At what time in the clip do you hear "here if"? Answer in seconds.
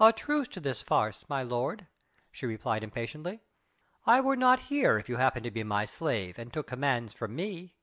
4.72-5.10